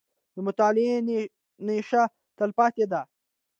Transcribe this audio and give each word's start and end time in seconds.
•د 0.35 0.37
مطالعې 0.47 0.95
نیشه، 1.65 2.03
تلپاتې 2.37 2.85
ده. 2.91 3.01